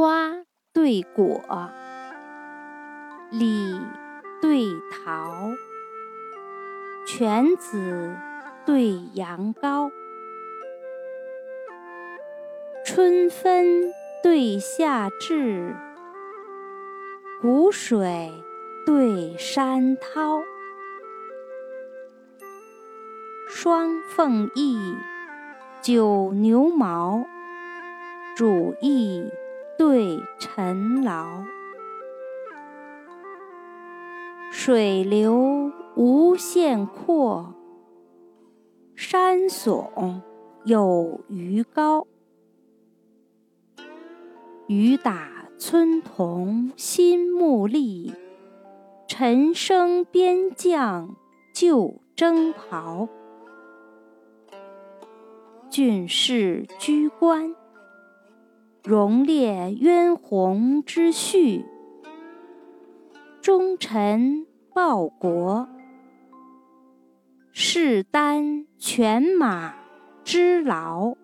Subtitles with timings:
[0.00, 1.42] 瓜对果，
[3.30, 3.78] 李
[4.40, 5.50] 对桃，
[7.06, 8.16] 犬子
[8.64, 9.90] 对羊羔，
[12.82, 13.92] 春分
[14.22, 15.76] 对夏至，
[17.42, 18.32] 谷水
[18.86, 20.40] 对山涛，
[23.46, 24.78] 双凤翼，
[25.82, 27.26] 九牛毛，
[28.34, 29.30] 主义
[29.80, 31.42] 对臣劳。
[34.52, 37.54] 水流无限阔，
[38.94, 40.20] 山耸
[40.66, 42.06] 有余高。
[44.66, 48.12] 雨打村童心木立，
[49.08, 51.16] 晨生边将
[51.54, 53.08] 旧征袍。
[55.70, 57.54] 俊士居官，
[58.82, 61.66] 荣列渊鸿之序；
[63.42, 65.68] 忠臣报国，
[67.52, 69.74] 誓担犬马
[70.24, 71.14] 之劳。